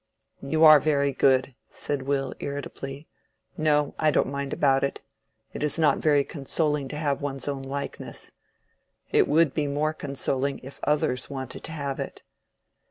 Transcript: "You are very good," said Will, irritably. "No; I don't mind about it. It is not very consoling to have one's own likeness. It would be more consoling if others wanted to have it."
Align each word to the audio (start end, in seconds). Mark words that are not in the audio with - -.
"You 0.41 0.65
are 0.65 0.79
very 0.79 1.11
good," 1.11 1.53
said 1.69 2.01
Will, 2.01 2.33
irritably. 2.39 3.07
"No; 3.55 3.93
I 3.99 4.09
don't 4.09 4.31
mind 4.31 4.51
about 4.51 4.83
it. 4.83 5.03
It 5.53 5.61
is 5.61 5.77
not 5.77 5.99
very 5.99 6.23
consoling 6.23 6.87
to 6.87 6.95
have 6.97 7.21
one's 7.21 7.47
own 7.47 7.61
likeness. 7.61 8.31
It 9.11 9.27
would 9.27 9.53
be 9.53 9.67
more 9.67 9.93
consoling 9.93 10.57
if 10.63 10.79
others 10.85 11.29
wanted 11.29 11.63
to 11.65 11.71
have 11.73 11.99
it." 11.99 12.23